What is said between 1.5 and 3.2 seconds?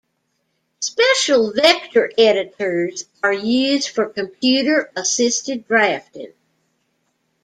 vector editors